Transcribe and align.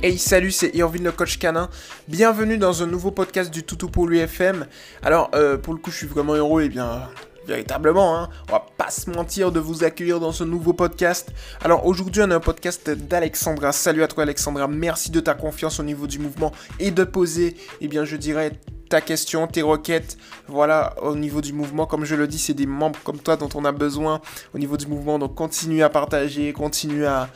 Hey 0.00 0.16
salut, 0.16 0.52
c'est 0.52 0.76
Irvine 0.76 1.02
le 1.02 1.10
coach 1.10 1.38
canin. 1.38 1.68
Bienvenue 2.06 2.56
dans 2.56 2.84
un 2.84 2.86
nouveau 2.86 3.10
podcast 3.10 3.52
du 3.52 3.64
Toutou 3.64 3.88
pour 3.88 4.06
l'UFM. 4.06 4.64
Alors 5.02 5.28
euh, 5.34 5.58
pour 5.58 5.74
le 5.74 5.80
coup 5.80 5.90
je 5.90 5.96
suis 5.96 6.06
vraiment 6.06 6.34
heureux 6.34 6.62
et 6.62 6.68
bien 6.68 7.02
véritablement, 7.48 8.16
hein, 8.16 8.28
on 8.48 8.52
va 8.52 8.64
pas 8.76 8.90
se 8.90 9.10
mentir 9.10 9.50
de 9.50 9.58
vous 9.58 9.82
accueillir 9.82 10.20
dans 10.20 10.30
ce 10.30 10.44
nouveau 10.44 10.72
podcast. 10.72 11.32
Alors 11.64 11.84
aujourd'hui 11.84 12.22
on 12.24 12.30
a 12.30 12.36
un 12.36 12.40
podcast 12.40 12.88
d'Alexandra. 12.88 13.72
Salut 13.72 14.04
à 14.04 14.06
toi 14.06 14.22
Alexandra, 14.22 14.68
merci 14.68 15.10
de 15.10 15.18
ta 15.18 15.34
confiance 15.34 15.80
au 15.80 15.82
niveau 15.82 16.06
du 16.06 16.20
mouvement 16.20 16.52
et 16.78 16.92
de 16.92 17.02
poser, 17.02 17.56
eh 17.80 17.88
bien 17.88 18.04
je 18.04 18.14
dirais 18.14 18.52
ta 18.88 19.00
question, 19.00 19.46
tes 19.48 19.62
requêtes, 19.62 20.16
voilà, 20.46 20.94
au 21.02 21.14
niveau 21.14 21.40
du 21.40 21.52
mouvement. 21.52 21.84
Comme 21.86 22.06
je 22.06 22.14
le 22.14 22.26
dis, 22.26 22.38
c'est 22.38 22.54
des 22.54 22.66
membres 22.66 22.98
comme 23.04 23.18
toi 23.18 23.36
dont 23.36 23.50
on 23.54 23.66
a 23.66 23.72
besoin 23.72 24.22
au 24.54 24.58
niveau 24.58 24.78
du 24.78 24.86
mouvement. 24.86 25.18
Donc 25.18 25.34
continue 25.34 25.82
à 25.82 25.90
partager, 25.90 26.54
continue 26.54 27.04
à, 27.04 27.28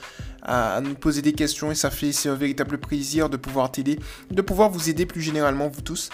à, 0.42 0.80
nous 0.80 0.94
poser 0.94 1.22
des 1.22 1.32
questions 1.32 1.70
et 1.70 1.74
ça 1.74 1.90
fait 1.90 2.12
c'est 2.12 2.28
un 2.28 2.34
véritable 2.34 2.78
plaisir 2.78 3.28
de 3.28 3.36
pouvoir 3.36 3.70
t'aider, 3.70 3.98
de 4.30 4.42
pouvoir 4.42 4.70
vous 4.70 4.90
aider 4.90 5.06
plus 5.06 5.20
généralement 5.20 5.68
vous 5.68 5.82
tous, 5.82 6.10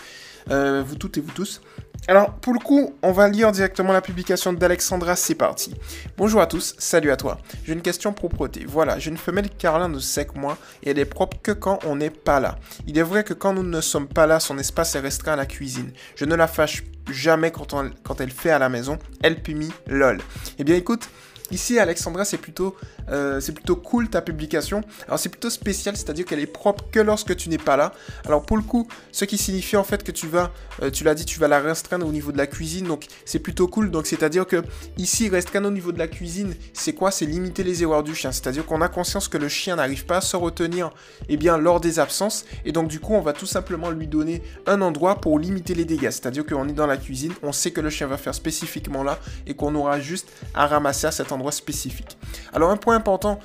euh, 0.50 0.82
vous 0.86 0.96
toutes 0.96 1.18
et 1.18 1.20
vous 1.20 1.32
tous. 1.32 1.60
Alors 2.06 2.32
pour 2.34 2.54
le 2.54 2.60
coup, 2.60 2.94
on 3.02 3.12
va 3.12 3.28
lire 3.28 3.52
directement 3.52 3.92
la 3.92 4.00
publication 4.00 4.52
d'Alexandra, 4.52 5.16
c'est 5.16 5.34
parti. 5.34 5.74
Bonjour 6.16 6.40
à 6.40 6.46
tous, 6.46 6.74
salut 6.78 7.10
à 7.10 7.16
toi. 7.16 7.38
J'ai 7.64 7.72
une 7.72 7.82
question 7.82 8.12
propreté. 8.12 8.64
Voilà, 8.66 8.98
j'ai 8.98 9.10
une 9.10 9.16
femelle 9.16 9.50
Carlin 9.50 9.88
de 9.88 9.98
5 9.98 10.36
mois 10.36 10.56
et 10.82 10.90
elle 10.90 10.98
est 10.98 11.04
propre 11.04 11.38
que 11.42 11.52
quand 11.52 11.80
on 11.84 11.96
n'est 11.96 12.10
pas 12.10 12.40
là. 12.40 12.58
Il 12.86 12.98
est 12.98 13.02
vrai 13.02 13.24
que 13.24 13.34
quand 13.34 13.52
nous 13.52 13.62
ne 13.62 13.80
sommes 13.80 14.08
pas 14.08 14.26
là, 14.26 14.40
son 14.40 14.58
espace 14.58 14.94
est 14.94 15.00
restreint 15.00 15.32
à 15.32 15.36
la 15.36 15.46
cuisine. 15.46 15.92
Je 16.14 16.24
ne 16.24 16.34
la 16.34 16.46
fâche 16.46 16.84
jamais 17.10 17.50
quand, 17.50 17.74
quand 18.02 18.20
elle 18.20 18.30
fait 18.30 18.50
à 18.50 18.58
la 18.58 18.68
maison. 18.68 18.98
Elle 19.22 19.42
pumie 19.42 19.72
lol. 19.86 20.20
Eh 20.58 20.64
bien 20.64 20.76
écoute, 20.76 21.08
Ici, 21.50 21.78
Alexandra, 21.78 22.24
c'est 22.24 22.36
plutôt, 22.36 22.76
euh, 23.10 23.40
c'est 23.40 23.52
plutôt 23.52 23.76
cool 23.76 24.08
ta 24.10 24.20
publication. 24.20 24.82
Alors, 25.06 25.18
c'est 25.18 25.30
plutôt 25.30 25.48
spécial, 25.48 25.96
c'est-à-dire 25.96 26.26
qu'elle 26.26 26.40
est 26.40 26.46
propre 26.46 26.84
que 26.90 27.00
lorsque 27.00 27.34
tu 27.36 27.48
n'es 27.48 27.58
pas 27.58 27.76
là. 27.76 27.94
Alors, 28.26 28.44
pour 28.44 28.58
le 28.58 28.62
coup, 28.62 28.86
ce 29.12 29.24
qui 29.24 29.38
signifie 29.38 29.76
en 29.76 29.84
fait 29.84 30.04
que 30.04 30.12
tu 30.12 30.26
vas, 30.26 30.52
euh, 30.82 30.90
tu 30.90 31.04
l'as 31.04 31.14
dit, 31.14 31.24
tu 31.24 31.40
vas 31.40 31.48
la 31.48 31.60
restreindre 31.60 32.06
au 32.06 32.12
niveau 32.12 32.32
de 32.32 32.38
la 32.38 32.46
cuisine. 32.46 32.86
Donc, 32.86 33.06
c'est 33.24 33.38
plutôt 33.38 33.66
cool. 33.66 33.90
Donc, 33.90 34.06
c'est-à-dire 34.06 34.46
que 34.46 34.62
ici, 34.98 35.28
restreindre 35.28 35.68
au 35.68 35.70
niveau 35.72 35.92
de 35.92 35.98
la 35.98 36.06
cuisine, 36.06 36.54
c'est 36.74 36.92
quoi? 36.92 37.10
C'est 37.10 37.24
limiter 37.24 37.64
les 37.64 37.82
erreurs 37.82 38.02
du 38.02 38.14
chien. 38.14 38.30
C'est-à-dire 38.30 38.66
qu'on 38.66 38.82
a 38.82 38.88
conscience 38.88 39.28
que 39.28 39.38
le 39.38 39.48
chien 39.48 39.76
n'arrive 39.76 40.04
pas 40.04 40.18
à 40.18 40.20
se 40.20 40.36
retenir, 40.36 40.90
eh 41.30 41.38
bien, 41.38 41.56
lors 41.56 41.80
des 41.80 41.98
absences. 41.98 42.44
Et 42.66 42.72
donc, 42.72 42.88
du 42.88 43.00
coup, 43.00 43.14
on 43.14 43.22
va 43.22 43.32
tout 43.32 43.46
simplement 43.46 43.88
lui 43.90 44.06
donner 44.06 44.42
un 44.66 44.82
endroit 44.82 45.16
pour 45.16 45.38
limiter 45.38 45.74
les 45.74 45.86
dégâts. 45.86 46.10
C'est-à-dire 46.10 46.44
qu'on 46.44 46.68
est 46.68 46.72
dans 46.72 46.86
la 46.86 46.98
cuisine, 46.98 47.32
on 47.42 47.52
sait 47.52 47.70
que 47.70 47.80
le 47.80 47.88
chien 47.88 48.06
va 48.06 48.18
faire 48.18 48.34
spécifiquement 48.34 49.02
là 49.02 49.18
et 49.46 49.54
qu'on 49.54 49.74
aura 49.74 49.98
juste 49.98 50.28
à 50.54 50.66
ramasser 50.66 51.06
à 51.06 51.10
cet 51.10 51.32
endroit 51.32 51.37
spécifique. 51.50 52.18
Alors 52.52 52.70
un 52.70 52.76
point 52.76 52.96
important 52.96 53.38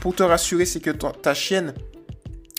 pour 0.00 0.14
te 0.14 0.22
rassurer, 0.22 0.66
c'est 0.66 0.80
que 0.80 0.90
ta 0.90 1.34
chienne 1.34 1.74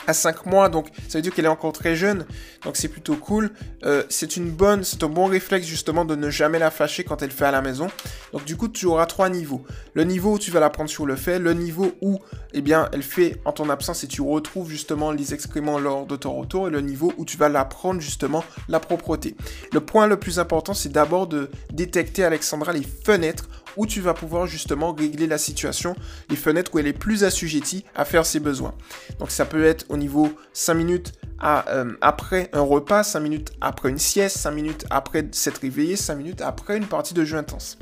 à 0.08 0.14
5 0.14 0.46
mois, 0.46 0.70
donc 0.70 0.88
ça 1.08 1.18
veut 1.18 1.22
dire 1.22 1.34
qu'elle 1.34 1.46
est 1.46 1.50
encore 1.50 1.74
très 1.74 1.96
jeune, 1.96 2.26
donc 2.64 2.78
c'est 2.78 2.88
plutôt 2.88 3.16
cool. 3.16 3.52
Euh, 3.84 4.04
c'est 4.10 4.38
une 4.38 4.50
bonne, 4.50 4.84
c'est 4.84 5.04
un 5.04 5.10
bon 5.10 5.26
réflexe 5.26 5.68
justement 5.68 6.06
de 6.06 6.16
ne 6.16 6.30
jamais 6.30 6.60
la 6.60 6.72
fâcher 6.72 7.04
quand 7.04 7.22
elle 7.22 7.32
fait 7.32 7.46
à 7.46 7.52
la 7.52 7.62
maison. 7.62 7.90
Donc 8.32 8.46
du 8.46 8.56
coup, 8.56 8.70
tu 8.70 8.86
auras 8.86 9.06
trois 9.06 9.30
niveaux. 9.30 9.66
Le 9.94 10.06
niveau 10.06 10.34
où 10.34 10.40
tu 10.40 10.50
vas 10.50 10.62
la 10.62 10.70
prendre 10.70 10.90
sur 10.90 11.06
le 11.06 11.18
fait, 11.18 11.40
le 11.40 11.54
niveau 11.54 11.92
où, 12.02 12.20
eh 12.54 12.62
bien, 12.62 12.90
elle 12.94 13.04
fait 13.04 13.42
en 13.44 13.52
ton 13.52 13.70
absence 13.70 14.04
et 14.06 14.08
tu 14.08 14.22
retrouves 14.22 14.70
justement 14.70 15.12
les 15.12 15.34
excréments 15.34 15.78
lors 15.78 16.06
de 16.06 16.16
ton 16.16 16.34
retour, 16.34 16.70
et 16.70 16.72
le 16.72 16.82
niveau 16.82 17.14
où 17.18 17.26
tu 17.26 17.36
vas 17.36 17.50
la 17.50 17.66
prendre 17.66 18.00
justement 18.00 18.46
la 18.70 18.80
propreté. 18.80 19.36
Le 19.74 19.82
point 19.82 20.08
le 20.08 20.18
plus 20.18 20.40
important, 20.40 20.74
c'est 20.74 20.92
d'abord 20.92 21.28
de 21.28 21.52
détecter, 21.74 22.24
Alexandra, 22.24 22.72
les 22.72 22.84
fenêtres 23.04 23.50
où 23.78 23.86
tu 23.86 24.02
vas 24.02 24.14
pouvoir 24.14 24.48
justement 24.48 24.94
régler 24.94 25.28
la 25.28 25.38
situation, 25.38 25.96
les 26.30 26.36
fenêtres 26.36 26.72
où 26.74 26.80
elle 26.80 26.88
est 26.88 26.94
plus 26.94 27.24
assujettie 27.24 27.86
à 27.96 28.06
faire 28.06 28.26
ses 28.26 28.40
besoins. 28.40 28.74
Donc 29.20 29.32
ça 29.32 29.46
peut 29.46 29.64
être 29.64 29.86
au 29.90 29.98
niveau 29.98 30.32
5 30.54 30.74
minutes 30.74 31.14
euh, 31.44 31.94
après 32.02 32.50
un 32.54 32.62
repas, 32.62 33.04
5 33.04 33.20
minutes 33.20 33.52
après 33.62 33.90
une 33.90 34.00
sieste, 34.00 34.38
5 34.38 34.52
minutes 34.52 34.86
après 34.90 35.28
s'être 35.32 35.62
réveillé, 35.62 35.96
5 35.96 36.16
minutes 36.16 36.42
après 36.42 36.78
une 36.78 36.88
partie 36.88 37.14
de 37.14 37.24
jeu 37.24 37.38
intense. 37.38 37.78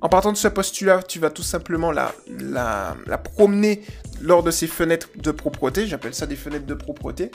En 0.00 0.08
partant 0.08 0.30
de 0.30 0.36
ce 0.36 0.46
postulat, 0.46 1.02
tu 1.02 1.18
vas 1.18 1.30
tout 1.30 1.42
simplement 1.42 1.90
la, 1.90 2.14
promener 3.34 3.82
lors 4.20 4.44
de 4.44 4.52
ces 4.52 4.68
fenêtres 4.68 5.08
de 5.16 5.32
propreté, 5.32 5.86
j'appelle 5.86 6.14
ça 6.14 6.26
des 6.26 6.36
fenêtres 6.36 6.66
de 6.66 6.74
propreté, 6.74 7.32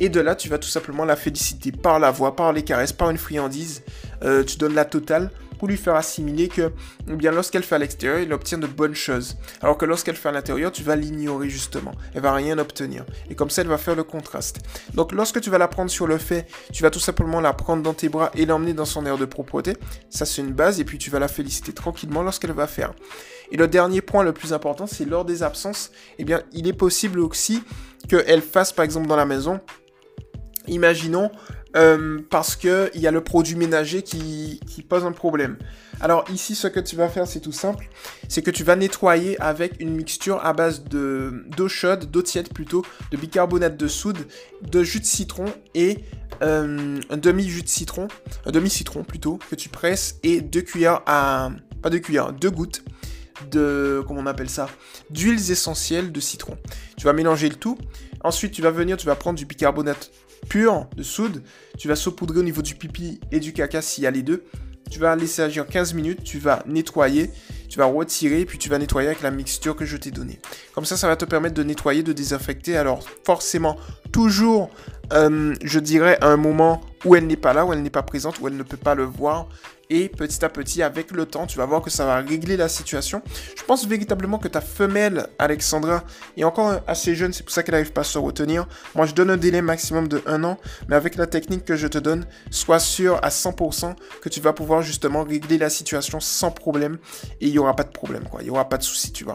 et 0.00 0.08
de 0.08 0.20
là, 0.20 0.34
tu 0.34 0.48
vas 0.48 0.58
tout 0.58 0.68
simplement 0.68 1.04
la 1.04 1.14
féliciter 1.14 1.70
par 1.70 2.00
la 2.00 2.10
voix, 2.10 2.34
par 2.34 2.52
les 2.52 2.62
caresses, 2.62 2.92
par 2.92 3.10
une 3.10 3.18
friandise, 3.18 3.82
euh, 4.24 4.42
tu 4.42 4.56
donnes 4.56 4.74
la 4.74 4.84
totale 4.84 5.30
pour 5.60 5.68
lui 5.68 5.76
faire 5.76 5.94
assimiler 5.94 6.48
que 6.48 6.72
bien 7.06 7.32
lorsqu'elle 7.32 7.62
fait 7.62 7.74
à 7.74 7.78
l'extérieur, 7.78 8.18
elle 8.20 8.32
obtient 8.32 8.56
de 8.56 8.66
bonnes 8.66 8.94
choses. 8.94 9.36
Alors 9.60 9.76
que 9.76 9.84
lorsqu'elle 9.84 10.16
fait 10.16 10.30
à 10.30 10.32
l'intérieur, 10.32 10.72
tu 10.72 10.82
vas 10.82 10.96
l'ignorer 10.96 11.50
justement. 11.50 11.92
Elle 12.14 12.22
va 12.22 12.32
rien 12.32 12.56
obtenir. 12.56 13.04
Et 13.28 13.34
comme 13.34 13.50
ça, 13.50 13.60
elle 13.60 13.68
va 13.68 13.76
faire 13.76 13.94
le 13.94 14.02
contraste. 14.02 14.60
Donc 14.94 15.12
lorsque 15.12 15.38
tu 15.42 15.50
vas 15.50 15.58
la 15.58 15.68
prendre 15.68 15.90
sur 15.90 16.06
le 16.06 16.16
fait, 16.16 16.46
tu 16.72 16.82
vas 16.82 16.88
tout 16.88 16.98
simplement 16.98 17.42
la 17.42 17.52
prendre 17.52 17.82
dans 17.82 17.92
tes 17.92 18.08
bras 18.08 18.30
et 18.34 18.46
l'emmener 18.46 18.72
dans 18.72 18.86
son 18.86 19.04
air 19.04 19.18
de 19.18 19.26
propreté. 19.26 19.76
Ça, 20.08 20.24
c'est 20.24 20.40
une 20.40 20.54
base. 20.54 20.80
Et 20.80 20.84
puis 20.84 20.96
tu 20.96 21.10
vas 21.10 21.18
la 21.18 21.28
féliciter 21.28 21.74
tranquillement 21.74 22.22
lorsqu'elle 22.22 22.52
va 22.52 22.66
faire. 22.66 22.94
Et 23.52 23.58
le 23.58 23.68
dernier 23.68 24.00
point 24.00 24.22
le 24.22 24.32
plus 24.32 24.54
important, 24.54 24.86
c'est 24.86 25.04
lors 25.04 25.26
des 25.26 25.42
absences. 25.42 25.90
Eh 26.18 26.24
bien, 26.24 26.42
il 26.54 26.68
est 26.68 26.72
possible 26.72 27.20
aussi 27.20 27.62
qu'elle 28.08 28.40
fasse, 28.40 28.72
par 28.72 28.86
exemple, 28.86 29.08
dans 29.08 29.16
la 29.16 29.26
maison, 29.26 29.60
imaginons, 30.68 31.30
euh, 31.76 32.18
parce 32.30 32.56
qu'il 32.56 32.90
y 32.94 33.06
a 33.06 33.10
le 33.10 33.22
produit 33.22 33.54
ménager 33.54 34.02
qui, 34.02 34.60
pose 34.88 35.04
un 35.04 35.12
problème. 35.12 35.56
Alors 36.00 36.24
ici, 36.32 36.54
ce 36.54 36.66
que 36.66 36.80
tu 36.80 36.96
vas 36.96 37.08
faire, 37.08 37.26
c'est 37.26 37.40
tout 37.40 37.52
simple. 37.52 37.88
C'est 38.28 38.42
que 38.42 38.50
tu 38.50 38.64
vas 38.64 38.74
nettoyer 38.74 39.40
avec 39.40 39.80
une 39.80 39.94
mixture 39.94 40.44
à 40.44 40.52
base 40.52 40.82
d'eau 40.84 41.68
chaude, 41.68 42.10
d'eau 42.10 42.22
tiède 42.22 42.52
plutôt, 42.52 42.84
de 43.12 43.16
bicarbonate 43.16 43.76
de 43.76 43.88
soude, 43.88 44.18
de 44.62 44.82
jus 44.82 45.00
de 45.00 45.04
citron 45.04 45.44
et 45.74 45.98
euh, 46.42 46.98
un 47.10 47.16
demi-jus 47.16 47.62
de 47.62 47.68
citron, 47.68 48.08
un 48.46 48.50
demi-citron 48.50 49.04
plutôt, 49.04 49.38
que 49.50 49.54
tu 49.54 49.68
presses 49.68 50.18
et 50.22 50.40
deux 50.40 50.62
cuillères 50.62 51.02
à... 51.06 51.50
pas 51.82 51.90
deux 51.90 51.98
cuillères, 51.98 52.32
deux 52.32 52.50
gouttes 52.50 52.82
de... 53.50 54.02
comment 54.08 54.20
on 54.20 54.26
appelle 54.26 54.50
ça 54.50 54.68
D'huiles 55.10 55.50
essentielles 55.50 56.10
de 56.10 56.20
citron. 56.20 56.56
Tu 56.96 57.04
vas 57.04 57.12
mélanger 57.12 57.48
le 57.48 57.56
tout. 57.56 57.78
Ensuite, 58.22 58.52
tu 58.52 58.62
vas 58.62 58.70
venir, 58.70 58.96
tu 58.96 59.06
vas 59.06 59.16
prendre 59.16 59.38
du 59.38 59.44
bicarbonate 59.44 60.10
pur 60.48 60.86
de 60.96 61.02
soude. 61.02 61.42
Tu 61.78 61.88
vas 61.88 61.96
saupoudrer 61.96 62.40
au 62.40 62.42
niveau 62.42 62.62
du 62.62 62.74
pipi 62.74 63.20
et 63.32 63.40
du 63.40 63.52
caca 63.52 63.82
s'il 63.82 64.04
y 64.04 64.06
a 64.06 64.10
les 64.10 64.22
deux. 64.22 64.44
Tu 64.90 64.98
vas 64.98 65.14
laisser 65.14 65.42
agir 65.42 65.66
15 65.66 65.94
minutes, 65.94 66.24
tu 66.24 66.38
vas 66.38 66.64
nettoyer, 66.66 67.30
tu 67.68 67.78
vas 67.78 67.84
retirer, 67.84 68.44
puis 68.44 68.58
tu 68.58 68.68
vas 68.68 68.78
nettoyer 68.78 69.06
avec 69.06 69.22
la 69.22 69.30
mixture 69.30 69.76
que 69.76 69.84
je 69.84 69.96
t'ai 69.96 70.10
donnée. 70.10 70.40
Comme 70.74 70.84
ça, 70.84 70.96
ça 70.96 71.06
va 71.06 71.14
te 71.14 71.24
permettre 71.24 71.54
de 71.54 71.62
nettoyer, 71.62 72.02
de 72.02 72.12
désinfecter. 72.12 72.76
Alors 72.76 73.04
forcément, 73.24 73.76
toujours, 74.10 74.70
euh, 75.12 75.54
je 75.62 75.78
dirais, 75.78 76.18
à 76.20 76.28
un 76.28 76.36
moment 76.36 76.80
où 77.04 77.14
elle 77.14 77.26
n'est 77.26 77.36
pas 77.36 77.52
là, 77.52 77.64
où 77.64 77.72
elle 77.72 77.82
n'est 77.82 77.90
pas 77.90 78.02
présente, 78.02 78.40
où 78.40 78.48
elle 78.48 78.56
ne 78.56 78.62
peut 78.62 78.76
pas 78.76 78.94
le 78.94 79.04
voir. 79.04 79.48
Et 79.92 80.08
petit 80.08 80.44
à 80.44 80.48
petit, 80.48 80.84
avec 80.84 81.10
le 81.10 81.26
temps, 81.26 81.48
tu 81.48 81.58
vas 81.58 81.66
voir 81.66 81.82
que 81.82 81.90
ça 81.90 82.06
va 82.06 82.18
régler 82.18 82.56
la 82.56 82.68
situation. 82.68 83.22
Je 83.56 83.64
pense 83.64 83.88
véritablement 83.88 84.38
que 84.38 84.46
ta 84.46 84.60
femelle, 84.60 85.26
Alexandra, 85.36 86.04
est 86.36 86.44
encore 86.44 86.80
assez 86.86 87.16
jeune, 87.16 87.32
c'est 87.32 87.42
pour 87.42 87.50
ça 87.50 87.64
qu'elle 87.64 87.74
n'arrive 87.74 87.92
pas 87.92 88.02
à 88.02 88.04
se 88.04 88.16
retenir. 88.16 88.68
Moi, 88.94 89.06
je 89.06 89.14
donne 89.14 89.30
un 89.30 89.36
délai 89.36 89.62
maximum 89.62 90.06
de 90.06 90.22
un 90.26 90.44
an, 90.44 90.58
mais 90.88 90.94
avec 90.94 91.16
la 91.16 91.26
technique 91.26 91.64
que 91.64 91.74
je 91.74 91.88
te 91.88 91.98
donne, 91.98 92.24
sois 92.52 92.78
sûr 92.78 93.18
à 93.20 93.30
100% 93.30 93.96
que 94.22 94.28
tu 94.28 94.40
vas 94.40 94.52
pouvoir 94.52 94.82
justement 94.82 95.24
régler 95.24 95.58
la 95.58 95.70
situation 95.70 96.20
sans 96.20 96.52
problème. 96.52 96.98
Et 97.40 97.46
il 97.46 97.50
n'y 97.50 97.58
aura 97.58 97.74
pas 97.74 97.84
de 97.84 97.90
problème, 97.90 98.28
quoi. 98.30 98.42
Il 98.42 98.44
n'y 98.44 98.50
aura 98.50 98.68
pas 98.68 98.78
de 98.78 98.84
souci, 98.84 99.10
tu 99.10 99.24
vois. 99.24 99.34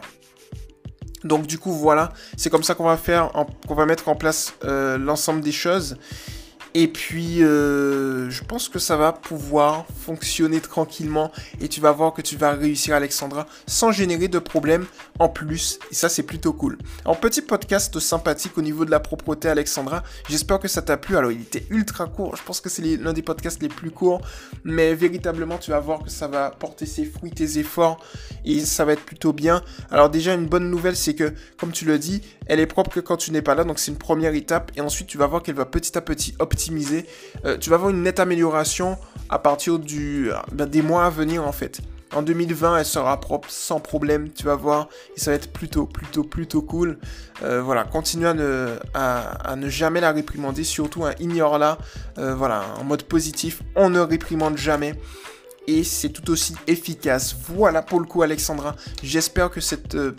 Donc 1.26 1.46
du 1.46 1.58
coup 1.58 1.72
voilà, 1.72 2.12
c'est 2.36 2.50
comme 2.50 2.62
ça 2.62 2.74
qu'on 2.74 2.84
va 2.84 2.96
faire, 2.96 3.30
qu'on 3.66 3.74
va 3.74 3.86
mettre 3.86 4.08
en 4.08 4.14
place 4.14 4.54
euh, 4.64 4.98
l'ensemble 4.98 5.40
des 5.40 5.52
choses. 5.52 5.96
Et 6.78 6.88
puis, 6.88 7.42
euh, 7.42 8.28
je 8.28 8.44
pense 8.44 8.68
que 8.68 8.78
ça 8.78 8.98
va 8.98 9.10
pouvoir 9.10 9.86
fonctionner 9.98 10.60
tranquillement 10.60 11.32
et 11.62 11.68
tu 11.68 11.80
vas 11.80 11.90
voir 11.90 12.12
que 12.12 12.20
tu 12.20 12.36
vas 12.36 12.50
réussir, 12.50 12.94
Alexandra, 12.94 13.46
sans 13.66 13.92
générer 13.92 14.28
de 14.28 14.38
problèmes 14.38 14.84
en 15.18 15.30
plus. 15.30 15.78
Et 15.90 15.94
ça, 15.94 16.10
c'est 16.10 16.24
plutôt 16.24 16.52
cool. 16.52 16.76
En 17.06 17.14
petit 17.14 17.40
podcast 17.40 17.98
sympathique 17.98 18.58
au 18.58 18.60
niveau 18.60 18.84
de 18.84 18.90
la 18.90 19.00
propreté, 19.00 19.48
Alexandra. 19.48 20.02
J'espère 20.28 20.58
que 20.58 20.68
ça 20.68 20.82
t'a 20.82 20.98
plu. 20.98 21.16
Alors, 21.16 21.32
il 21.32 21.40
était 21.40 21.64
ultra 21.70 22.08
court. 22.08 22.36
Je 22.36 22.42
pense 22.42 22.60
que 22.60 22.68
c'est 22.68 22.82
l'un 22.98 23.14
des 23.14 23.22
podcasts 23.22 23.62
les 23.62 23.70
plus 23.70 23.90
courts. 23.90 24.20
Mais 24.62 24.94
véritablement, 24.94 25.56
tu 25.56 25.70
vas 25.70 25.80
voir 25.80 26.04
que 26.04 26.10
ça 26.10 26.28
va 26.28 26.50
porter 26.50 26.84
ses 26.84 27.06
fruits, 27.06 27.30
tes 27.30 27.58
efforts. 27.58 28.04
Et 28.44 28.60
ça 28.60 28.84
va 28.84 28.92
être 28.92 29.04
plutôt 29.06 29.32
bien. 29.32 29.62
Alors, 29.90 30.10
déjà, 30.10 30.34
une 30.34 30.46
bonne 30.46 30.68
nouvelle, 30.68 30.96
c'est 30.96 31.14
que, 31.14 31.32
comme 31.56 31.72
tu 31.72 31.86
le 31.86 31.98
dis, 31.98 32.20
elle 32.48 32.60
est 32.60 32.66
propre 32.66 32.90
que 32.90 33.00
quand 33.00 33.16
tu 33.16 33.30
n'es 33.30 33.40
pas 33.40 33.54
là. 33.54 33.64
Donc, 33.64 33.78
c'est 33.78 33.90
une 33.90 33.96
première 33.96 34.34
étape. 34.34 34.72
Et 34.76 34.82
ensuite, 34.82 35.06
tu 35.06 35.16
vas 35.16 35.26
voir 35.26 35.42
qu'elle 35.42 35.54
va 35.54 35.64
petit 35.64 35.96
à 35.96 36.02
petit 36.02 36.34
optimiser 36.38 36.65
euh, 37.44 37.56
tu 37.58 37.70
vas 37.70 37.76
avoir 37.76 37.90
une 37.90 38.02
nette 38.02 38.20
amélioration 38.20 38.98
à 39.28 39.38
partir 39.38 39.78
du, 39.78 40.30
ben, 40.52 40.66
des 40.66 40.82
mois 40.82 41.06
à 41.06 41.10
venir 41.10 41.46
en 41.46 41.52
fait. 41.52 41.80
En 42.14 42.22
2020, 42.22 42.78
elle 42.78 42.84
sera 42.84 43.20
propre 43.20 43.50
sans 43.50 43.80
problème, 43.80 44.30
tu 44.30 44.44
vas 44.44 44.54
voir, 44.54 44.88
et 45.16 45.20
ça 45.20 45.32
va 45.32 45.36
être 45.36 45.52
plutôt, 45.52 45.86
plutôt, 45.86 46.22
plutôt 46.22 46.62
cool. 46.62 46.98
Euh, 47.42 47.60
voilà, 47.60 47.82
continue 47.82 48.26
à 48.26 48.34
ne, 49.56 49.68
jamais 49.68 50.00
la 50.00 50.12
réprimander, 50.12 50.62
surtout 50.62 51.04
ignore-la, 51.18 51.78
euh, 52.18 52.34
voilà, 52.34 52.64
en 52.80 52.84
mode 52.84 53.02
positif, 53.02 53.62
on 53.74 53.90
ne 53.90 53.98
réprimande 53.98 54.56
jamais. 54.56 54.94
Et 55.66 55.84
c'est 55.84 56.10
tout 56.10 56.30
aussi 56.30 56.54
efficace. 56.66 57.36
Voilà 57.48 57.82
pour 57.82 58.00
le 58.00 58.06
coup 58.06 58.22
Alexandra. 58.22 58.76
J'espère 59.02 59.50
que 59.50 59.60
euh, 59.94 60.12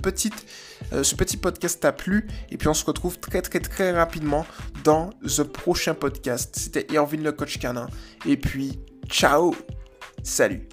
euh, 0.93 1.03
ce 1.03 1.15
petit 1.15 1.37
podcast 1.37 1.79
t'a 1.81 1.91
plu 1.91 2.27
et 2.51 2.57
puis 2.57 2.67
on 2.67 2.73
se 2.73 2.85
retrouve 2.85 3.19
très 3.19 3.41
très 3.41 3.59
très 3.59 3.91
rapidement 3.91 4.45
dans 4.83 5.09
le 5.21 5.43
prochain 5.43 5.93
podcast. 5.93 6.55
C'était 6.57 6.93
Irvin 6.93 7.17
le 7.17 7.31
coach 7.31 7.59
canin 7.59 7.87
et 8.25 8.37
puis 8.37 8.79
ciao, 9.09 9.55
salut. 10.23 10.67